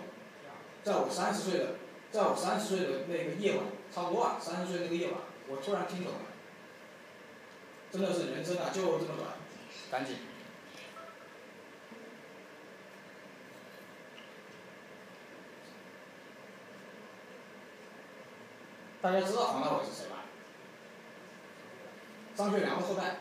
[0.83, 1.75] 在我三十岁的，
[2.11, 6.19] 在我三十岁的那个夜晚，差不多啊，三十岁那个夜晚，我突然听懂了。
[7.91, 9.33] 真的是人生啊，就这么短，
[9.91, 10.15] 赶紧。
[18.99, 20.25] 大家知道黄大伟是谁吧？
[22.37, 23.15] 张学良的后代。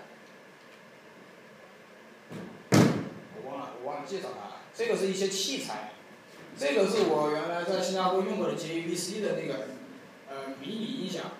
[2.71, 4.57] 我忘了，我忘了介绍他了。
[4.75, 5.93] 这个是一些器材，
[6.59, 9.69] 这个是我原来在新加坡用过的 JVC 的那个
[10.29, 11.33] 呃迷你音响，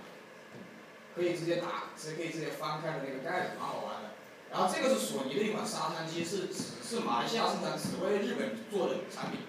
[1.15, 4.13] 可以直接打，直接可以直接翻开的那个盖子，蛮好玩的。
[4.51, 9.41] 然后这个是索尼的一款沙滩机，是只是马来西亚生产，只为日本做的产品，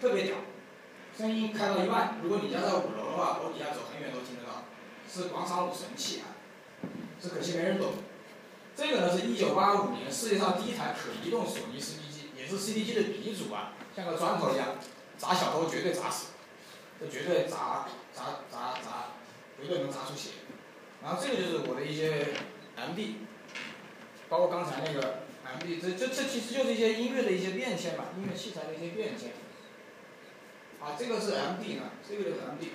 [0.00, 0.38] 特别屌，
[1.16, 4.64] 声音开到一半，如果你家在五楼的话，楼底下走很远都听得到，
[5.08, 6.34] 是广场舞神器啊，
[7.24, 7.94] 这可惜没人懂。
[8.76, 14.76] 这个呢是一九八五年世界上第一台可移动索尼 CD 机，也是 CD 机的鼻祖啊，像个砖头一样，
[15.16, 16.32] 砸小偷绝对砸死，
[17.00, 19.14] 这绝对砸砸砸砸，
[19.58, 20.30] 绝对能砸出血。
[21.02, 22.34] 然后这个就是我的一些
[22.76, 23.14] MD，
[24.28, 25.20] 包括刚才那个
[25.58, 29.30] MD，这这这其实就是一些音乐的一些变迁吧，音乐器材的一些变迁。
[30.78, 32.68] 啊，这个是 MD 呢，这个就是 MD，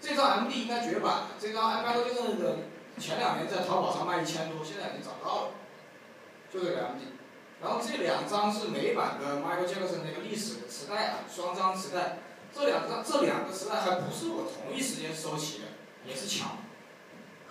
[0.00, 2.56] 这张 MD 应该绝版了，这张 MD 就是那个。
[2.98, 5.50] 前两年在淘宝上卖一千多，现在已经找到了，
[6.52, 7.04] 就这两 D。
[7.60, 12.18] 然后这两张是美版的 Michael Jackson 那个历史的磁带啊，双张磁带。
[12.54, 15.64] 这两张这两个磁带还不是我同一时间收齐的，
[16.06, 16.58] 也是抢，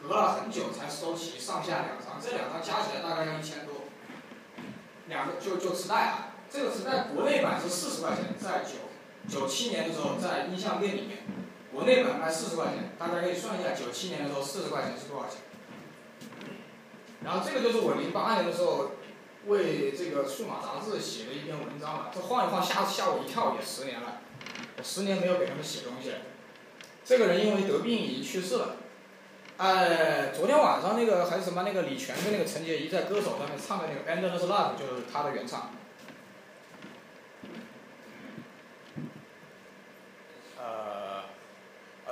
[0.02, 3.76] 隔了很久才收齐上下两张，这两张加起来大概要一千多。
[5.08, 8.90] 两个就就磁带啊，这个磁带国内版是四十块钱，在九
[9.30, 11.20] 九七年的时候在音像店里面。
[11.78, 15.42] 国内版卖四十块钱，大家可以算一下，九七年的时候四十块钱是多少钱。
[17.24, 18.94] 然后这个就是我零八年的时候
[19.46, 24.22] 为这个数码杂志写的一篇文章嘛，这晃一晃吓吓我一跳，也十年了，
[24.76, 26.14] 我十年没有给他们写东西。
[27.06, 28.78] 这个人因为得病已经去世了。
[29.58, 35.70] 哎，昨天晚上那个还是什么那个李泉跟那个陈洁仪在歌手上面唱的那个《Endless Love》就是他的原唱。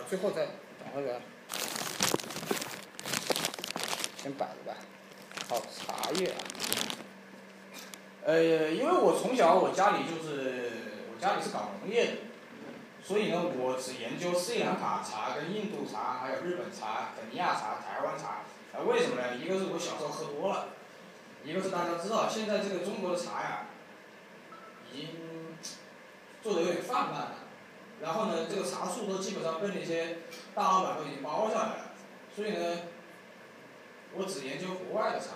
[0.08, 1.20] 最后再等会儿，
[4.22, 4.78] 先摆着吧。
[5.50, 6.38] 好，茶叶啊。
[8.24, 10.72] 呃，因为我从小我家里就是
[11.14, 12.12] 我家里是搞农业的，
[13.04, 18.46] 所以呢，我只研究斯里兰卡茶、跟印度茶、还有日本茶、肯尼亚茶、台湾茶。
[18.78, 19.36] 啊，为什么呢？
[19.38, 20.70] 一个是我小时候喝多了，
[21.44, 23.68] 一个是大家知道现在这个中国的茶呀，
[24.94, 25.10] 已经
[26.44, 27.36] 做的有点泛滥了。
[28.02, 30.18] 然后呢，这个茶树都基本上被那些
[30.54, 31.92] 大老板都已经包下来了，
[32.36, 32.82] 所以呢，
[34.14, 35.28] 我只研究国外的茶，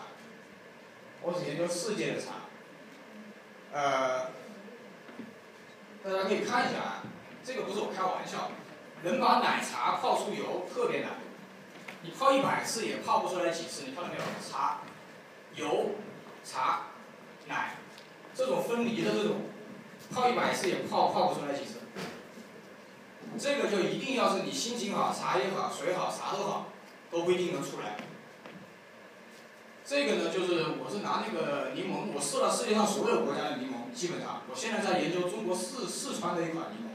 [1.21, 2.33] 我只研究世界的茶。
[3.71, 4.31] 呃，
[6.03, 7.03] 大家可以看一下啊，
[7.43, 8.51] 这个不是我开玩笑，
[9.03, 11.11] 能把奶茶泡出油特别难，
[12.01, 14.21] 你泡一百次也泡不出来几次，你看到没有？
[14.47, 14.81] 茶、
[15.55, 15.91] 油、
[16.43, 16.87] 茶、
[17.47, 17.75] 奶，
[18.35, 19.37] 这种分离的这种，
[20.11, 21.78] 泡一百次也泡泡不出来几次。
[23.37, 26.67] 这个就一定要是你心情好，茶也好，水好，啥都好，
[27.11, 27.97] 都不一定能出来。
[29.85, 36.89] 这个呢，就是我是拿那个柠檬，我试了世界上所有国家的柠檬，基本上，我现在在研究中国四四川的一款柠檬。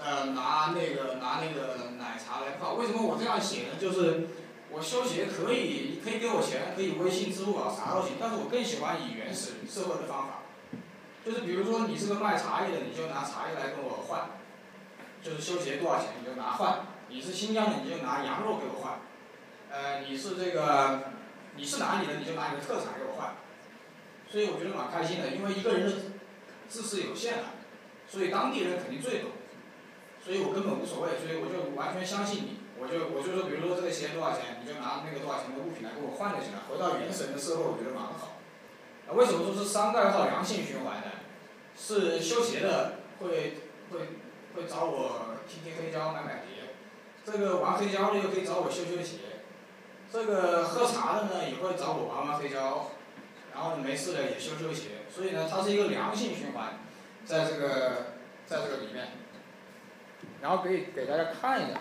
[0.00, 3.78] 呃，拿那个拿那个奶茶来泡，为什么我这样写呢？
[3.80, 4.28] 就是
[4.70, 10.42] 我修鞋可以，你可以给我钱，可以微信、支付宝啥都行，但是我更喜欢以原始社会的方法，
[11.24, 14.30] 就是比如说你是个卖茶叶的，你就拿茶叶来跟我换。
[15.22, 18.98] 就是修鞋多少钱你就拿换，你是新疆的你就拿羊肉给我换，
[19.70, 21.12] 呃你是这个
[21.54, 23.34] 你是哪里的你就拿你的特产给我换，
[24.28, 25.92] 所以我觉得蛮开心的，因为一个人的
[26.68, 27.44] 知识有限的，
[28.08, 29.30] 所以当地人肯定最懂，
[30.24, 38.42] 所以我根本无所谓，所以我就完全相信你，我就我就说比如说这个鞋多少钱，你就拿那个多少钱的物品来给我换就行了，回到原始人的社会我觉得蛮好。
[39.14, 41.22] 为什么说是商代号良性循环呢？
[41.78, 44.18] 是修鞋的会会。
[44.54, 46.74] 会找我听听黑胶买买碟，
[47.24, 49.18] 这个玩黑胶的又可以找我修修鞋，
[50.12, 52.90] 这个喝茶的呢也会找我玩玩黑胶，
[53.54, 56.78] 然后没事了也修修鞋，所以呢它是一个良性循环，
[57.24, 58.14] 在这个
[58.46, 59.08] 在这个里面，
[60.40, 61.80] 然后可以给大家看一下，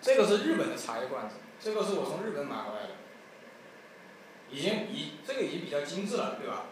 [0.00, 2.90] 这个是日本的茶叶罐子，这个是我从日本买回来的，
[4.50, 6.66] 已经已这个已经比较精致了，对吧？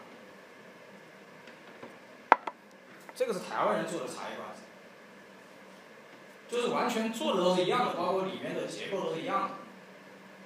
[3.15, 4.61] 这个是台湾人做的茶叶罐子，
[6.49, 9.49] 就是完全做的都是一样的，包括里面的结构都是一样的，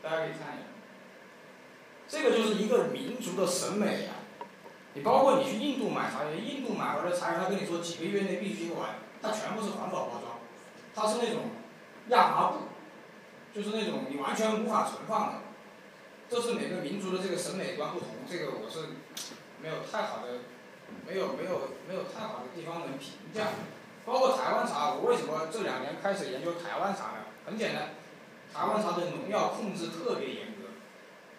[0.04, 0.66] 大家可以看一下。
[2.08, 4.12] 这个就是一个民族的审美呀，
[4.94, 10.38] 你包括你去印度买茶叶，印度买回来茶叶，他跟你说几个月内必须完，它全部是环保包装，
[10.94, 11.50] 它是那种
[12.10, 12.60] 亚麻布，
[13.54, 15.40] 就是那种你完全无法存放的。
[16.30, 18.90] 这是每个民族的这个审美观不同，这个我是
[19.60, 20.40] 没有太好的。
[21.08, 23.48] 没有没有没有太好的地方能评价，
[24.06, 27.26] 包括台湾茶，我为什么这两年开始研究台湾茶呢？
[27.46, 27.96] 很简单，
[28.54, 30.70] 台湾茶的农药控制特别严格，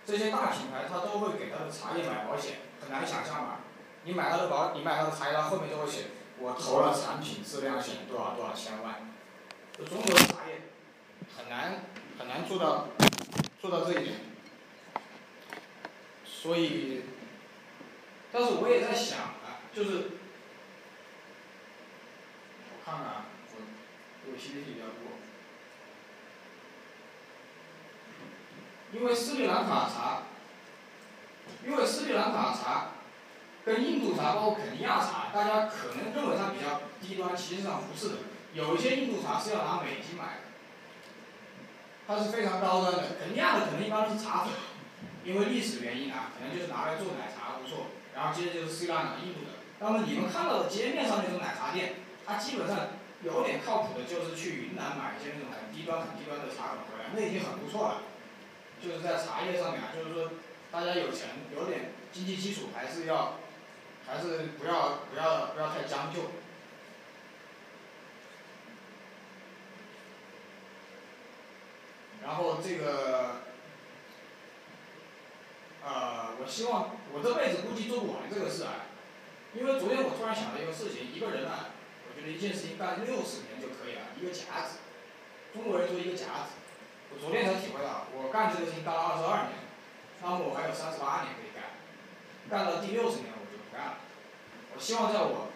[0.05, 3.61] 这些大品牌它都会给它的茶叶买保险，很难想象吧？
[4.05, 6.07] 你买它的保，你买它的茶叶，它后面都会写
[6.39, 8.95] 我投了产品质量险多少多少千万。
[9.79, 10.63] 就中国的茶叶
[11.37, 11.85] 很难
[12.19, 12.89] 很难做到
[13.61, 14.17] 做到这一点。
[16.25, 17.03] 所以，
[18.33, 19.19] 但是我也在想，
[19.73, 19.91] 就是
[22.69, 23.57] 我看看啊，我
[24.27, 25.15] 我 PPT 比较多，
[28.93, 30.23] 因为斯里兰卡茶，
[31.65, 32.89] 因为斯里兰卡茶
[33.65, 38.15] 跟印度茶包括肯尼亚茶，大家可能认为它比较低端，其实上不是的。
[38.53, 40.41] 有一些印度茶是要拿美金买的，
[42.09, 43.05] 它是非常高端的。
[43.21, 44.53] 肯尼亚的可能一般都是茶粉，
[45.25, 47.87] 因为历史原因啊，可能就是拿来做奶茶不错。
[48.13, 49.50] 然后接着就是斯里兰卡、印度的。
[49.81, 51.95] 那么你们看到的街面上那种奶茶店，
[52.27, 52.88] 它基本上
[53.25, 58.03] 有点靠谱的，就是去云南买一些那种很低端、很低端的茶粉回来，那已经很不错了。
[58.83, 60.33] 就是在茶叶上面啊，就是说
[60.71, 63.38] 大家有钱、有点经济基础，还是要，
[64.07, 66.31] 还是不要不要不要太将就。
[72.23, 73.40] 然后这个，
[75.83, 78.89] 呃，我希望我这辈子估计做不完这个事啊，
[79.55, 81.75] 因为昨天我突然想到一个事情，一个人啊，
[82.07, 84.79] 我觉得一件事情干六十年就可以了，一个甲子，
[85.53, 86.59] 中国人说一个甲子，
[87.11, 89.59] 我昨天才体会到，我干这个事情干了二十二年，
[90.23, 91.77] 那么我还有三十八年可以干，
[92.49, 93.97] 干到第六十年我就不干了，
[94.75, 95.51] 我希望在我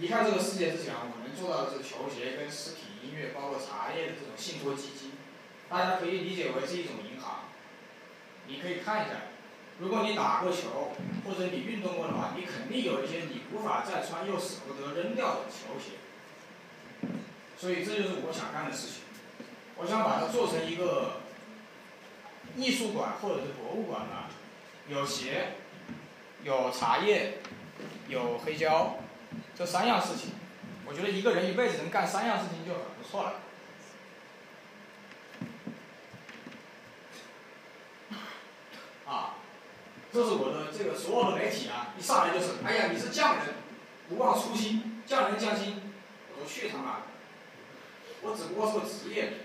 [0.00, 2.88] 离开这个世界之前，我能做到的是球鞋跟实体。
[3.00, 5.12] 音乐包括茶叶的这种信托基金，
[5.68, 7.44] 大家可以理解为是一种银行。
[8.46, 9.14] 你可以看一下，
[9.78, 10.92] 如果你打过球
[11.24, 15.98] 或者你运动过的话，你肯定有一些你无法再穿又舍不得扔掉的球鞋。
[17.56, 19.02] 所以这就是我想干的事情。
[19.76, 21.20] 我想把它做成一个
[22.56, 24.28] 艺术馆或者是博物馆吧，
[24.88, 25.52] 有鞋，
[26.42, 27.38] 有茶叶，
[28.08, 28.96] 有黑胶，
[29.56, 30.32] 这三样事情。
[30.84, 33.34] 我觉得一个人一辈子能干三样事情就很不错了。
[39.06, 39.36] 啊，
[40.12, 43.54] 这是我的这个所有的媒体啊，一上来就是，哎呀，你是匠人，
[44.08, 45.82] 不忘初心，匠人匠心，
[46.32, 47.02] 我说去他妈的！
[48.22, 49.44] 我只不过是个职业，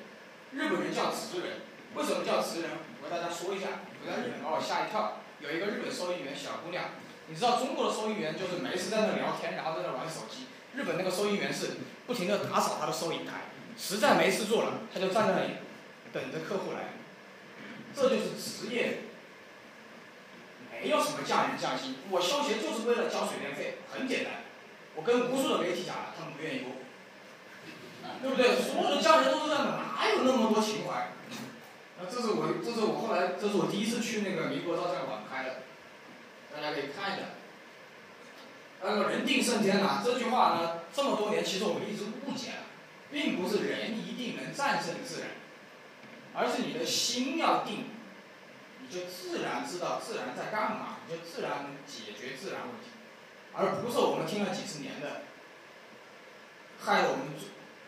[0.54, 1.62] 日本人叫职人，
[1.95, 2.71] 为什么叫职人？
[3.02, 6.95] 我给大家说一下，我在日本把我吓一跳，有一个日本收银员小姑娘，
[7.28, 10.47] 你知道中国的收银员就是没事在那聊天，然后在那玩手机。
[10.73, 15.60] 日本那个收银员是不停的打扫他的收银台，实在没事做了，他就站在那里
[16.12, 16.95] 等着客户来。
[17.93, 19.02] 这就是职业，
[20.84, 21.96] 没有什么匠人匠心。
[22.10, 24.43] 我修鞋就是为了交水电费，很简单。
[24.96, 26.76] 我跟无数的媒体讲了，他们不愿意播，
[28.22, 28.62] 对不对？
[28.62, 31.13] 所有的匠人都是这样，哪有那么多情怀？
[31.98, 35.63] 那这是我，这是我后来，这是我第一次去那个民国照相馆拍的，
[36.54, 37.28] 大家可以看一下。
[38.84, 42.67] 那个人定胜天呐，这句话呢，这么多年其实我们一直误解了，
[43.10, 45.30] 并不是人一定能战胜自然，
[46.36, 47.86] 而是你的心要定，
[48.93, 52.93] 就自然知道自然在干嘛，你就自然能解决自然问题，
[53.53, 55.23] 而不是我们听了几十年的，
[56.79, 57.34] 害了我们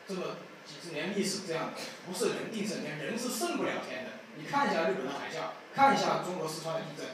[0.07, 1.73] 这么几十年历史这样，
[2.07, 4.11] 不是人定胜天，人是胜不了天的。
[4.35, 7.05] 你看一下日本的海啸，看一下中国四川的地震，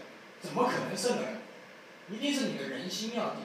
[0.42, 1.38] 怎么可能胜得了？
[2.10, 3.44] 一定是你的人心要定。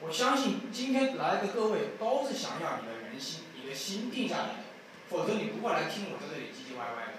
[0.00, 4.54] 我相信今天来的各位都是想要你的人心，你的心定下来的，
[5.10, 7.18] 否则你不会来听我在这里唧唧歪歪的，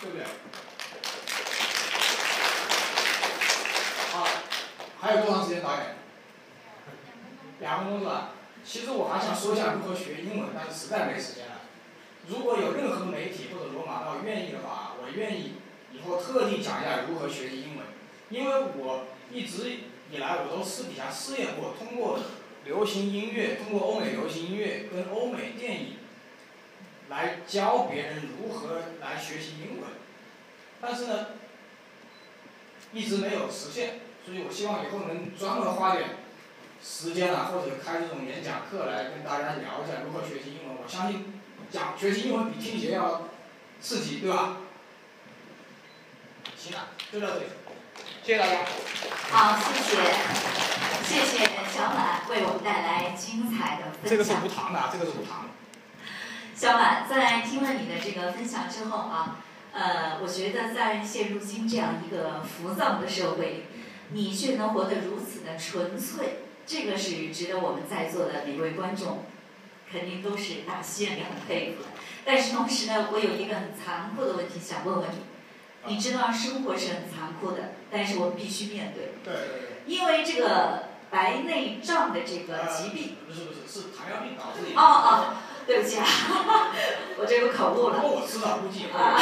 [0.00, 0.24] 对不对？
[4.12, 4.26] 好，
[5.00, 5.96] 还有多长时间导演？
[7.60, 8.30] 两分钟是吧？
[8.64, 11.62] 其实我还想说一下如何学英文，但是实在没时间了。
[12.28, 15.54] 如果有任何媒体或者罗马道愿意的话，我愿意
[15.92, 17.86] 以后特地讲一下如何学习英文，
[18.30, 19.78] 因为我一直。
[20.12, 22.20] 以来，我都私底下试验过，通过
[22.64, 25.96] 流行音乐，通过欧美流行音乐跟欧美电影，
[27.08, 29.90] 来教别人如何来学习英文，
[30.86, 31.26] 但是呢，
[32.92, 36.10] 一直没有实现，所以我希望以后能专门花点
[36.82, 40.76] 时间啊，或者开这种演讲课来跟大家聊一下如何学习英文。
[40.82, 43.28] 我相信讲学习英文比听写要
[43.80, 44.58] 刺激，对吧？
[46.56, 47.46] 行了，就到这里。
[48.22, 48.64] 谢谢大家。
[49.30, 49.96] 好，谢谢，
[51.04, 54.10] 谢谢小满为我们带来精彩的分享。
[54.10, 55.48] 这个是无糖的，这个是无糖的。
[56.54, 59.38] 小满在听了你的这个分享之后啊，
[59.74, 63.62] 呃，我觉得在现如今这样一个浮躁的社会里，
[64.10, 69.24] 你却能活得如此的纯粹，这个是值得我们在座的每位观众
[69.90, 71.88] 肯定都是打心眼里很佩服的。
[72.24, 75.18] 但是同时呢，我有一个很残酷的问题想问问你。
[75.86, 79.12] 你知道生活是很残酷的，但是我们必须面对。
[79.22, 79.68] 对对对。
[79.86, 83.16] 因为这个白内障的这个疾病。
[83.26, 84.80] 不是不是，是糖尿病导致的。
[84.80, 85.34] 哦哦，
[85.66, 86.06] 对不起啊，
[87.18, 88.00] 我这个口误了。
[88.02, 88.86] 我知道估计。
[88.92, 89.18] 啊，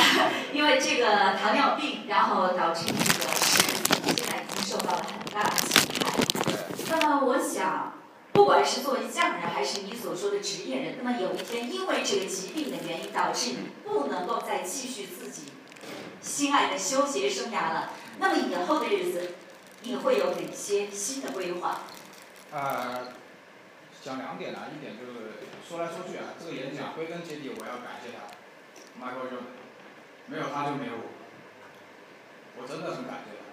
[0.53, 2.99] 因为这个糖尿病，然后导致这个
[3.35, 3.63] 身
[4.03, 6.13] 体现在已经受到了很大的侵害。
[6.91, 7.95] 那么我想，
[8.33, 15.53] 不管是作为匠人，还是你所说的职业人，那么有一天因为这个疾病的原因，导致你不能够再继续自己
[16.21, 17.91] 心爱的修鞋生涯了。
[18.19, 19.35] 那么以后的日子，
[19.83, 21.83] 你会有哪些新的规划？
[22.53, 23.13] 呃，
[24.05, 25.31] 讲两点啊，一点就是
[25.73, 28.29] 说来说去啊，这个演讲归根结底我要感谢他
[29.01, 29.57] ，Michael Jordan，
[30.27, 31.09] 没有他就没有我，
[32.61, 33.49] 我真的很感谢他。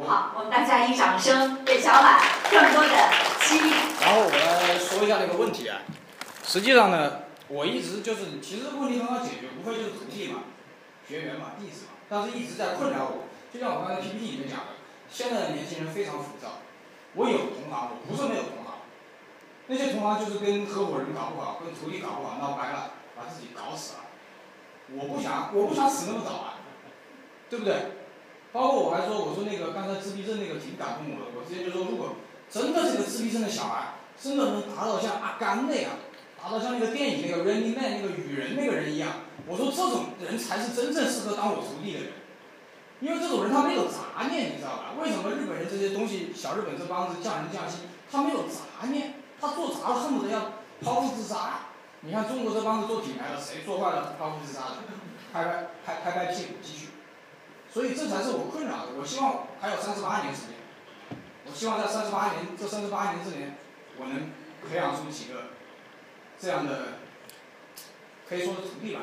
[0.00, 2.18] 好，我们大家以掌声给小马
[2.50, 3.12] 更多的
[3.44, 3.68] 激励。
[4.00, 5.82] 然后我来说一下这个问题啊，
[6.42, 10.44] 实际上呢，我一直就是，其实问题很好解决，无非就是徒弟嘛，
[11.06, 13.28] 学员嘛，弟子嘛，但是一直在困扰我。
[13.52, 14.80] 就像我刚才 PPT 里面讲的，
[15.10, 16.64] 现在的年轻人非常浮躁。
[17.12, 18.59] 我有同行，我不是没有同行。
[19.70, 24.00] 那些同行就是跟合伙人搞不好，跟徒弟搞不好，闹掰了，把自己搞死了。
[24.90, 26.58] 我不想，我不想死那么早啊，
[27.48, 27.76] 对不对？
[28.50, 32.16] 包括我还说，我说那个刚才自闭症那个挺感动我的，我直接就说，如果
[32.50, 35.92] 真的这个自闭症的小孩，真的能达到像阿甘那样，
[36.34, 42.10] 达到像那个电影那个 Running Man 那个雨人那个人一样，我说这种人才是真正适合当我徒弟的人，
[42.98, 44.98] 因为这种人他没有杂念，你知道吧？
[45.00, 51.60] 为什么日本人这些东西，小日本这帮子匠人匠心，他没有杂念，他做砸了恨不得要剖腹自杀。
[52.02, 54.76] 你看中国这帮子做品牌的，谁做坏了剖腹自杀的？
[55.32, 56.88] 拍拍拍拍拍屁股继续。
[57.72, 58.92] 所以这才是我困扰的。
[58.98, 60.56] 我希望还有三十八年时间，
[61.46, 63.52] 我希望在三十八年这三十八年之内，
[63.98, 64.30] 我能
[64.68, 65.50] 培养出几个
[66.38, 66.98] 这样的
[68.28, 69.02] 可以说是徒弟吧。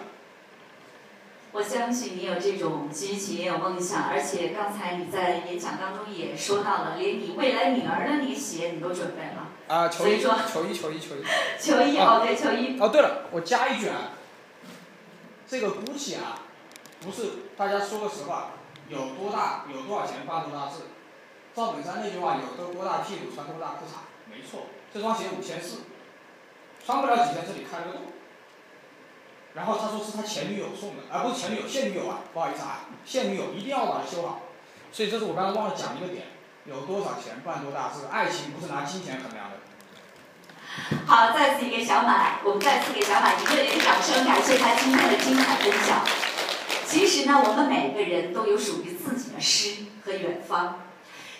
[1.54, 9.47] 我相信你有这种激情，也有梦想，而且刚才你在演讲当中也说到了，连你未来女儿的那个鞋你都准备了。
[9.68, 11.24] 啊，球衣，球衣，球衣，球衣。
[11.60, 12.80] 球衣哦，对，球衣。
[12.80, 14.14] 哦，对了，我加一句啊，
[15.48, 16.40] 这个 GUCCI 啊，
[17.02, 18.52] 不是大家说个实话。
[18.90, 20.84] 有多大有多少钱办多大事，
[21.54, 24.00] 赵本山那句话有多多大屁股穿多大裤衩，
[24.32, 25.80] 没错，这双鞋五千四，
[26.86, 28.04] 穿不了几天这里开了个洞，
[29.56, 34.44] 然后他说是他前女友送的，而不是前女友现女友啊，不好意思啊，现女友一定要把它修好，
[34.94, 36.28] 所以这是我刚才忘了讲一个点，
[36.68, 39.56] 有多少钱办多大事，爱情不是拿金钱衡量的。
[41.06, 46.04] 好，再次给小马，我们再次给小马一个热烈的掌声，感谢他今天的精彩分享。
[46.86, 50.80] 其实呢，我们每个人都有属于自己的诗和远方。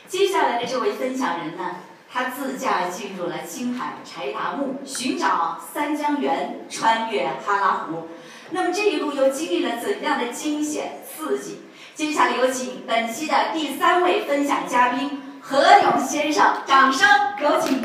[0.08, 1.76] 接下来的这位分享人呢，
[2.10, 8.08] 他自驾进入了青海柴达木，寻找三江源，穿越哈拉湖。
[8.52, 11.64] 那么这一路又经历了怎样的惊险刺激？
[11.98, 17.10] 接下来有请本期的第三位分享嘉宾何勇先生，掌声
[17.42, 17.82] 有请。